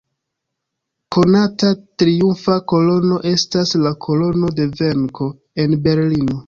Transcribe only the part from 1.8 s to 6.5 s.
triumfa kolono estas la "kolono de venko" en Berlino.